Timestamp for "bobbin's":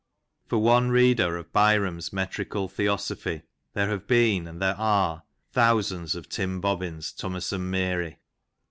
6.59-7.13